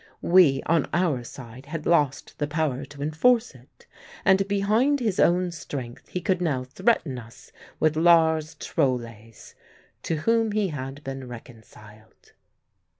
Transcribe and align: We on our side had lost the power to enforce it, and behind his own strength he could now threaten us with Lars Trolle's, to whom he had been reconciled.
We 0.23 0.63
on 0.65 0.87
our 0.95 1.23
side 1.23 1.67
had 1.67 1.85
lost 1.85 2.33
the 2.39 2.47
power 2.47 2.85
to 2.85 3.03
enforce 3.03 3.53
it, 3.53 3.85
and 4.25 4.47
behind 4.47 4.99
his 4.99 5.19
own 5.19 5.51
strength 5.51 6.07
he 6.07 6.21
could 6.21 6.41
now 6.41 6.63
threaten 6.63 7.19
us 7.19 7.51
with 7.79 7.95
Lars 7.95 8.55
Trolle's, 8.55 9.53
to 10.01 10.15
whom 10.15 10.53
he 10.53 10.69
had 10.69 11.03
been 11.03 11.27
reconciled. 11.27 12.33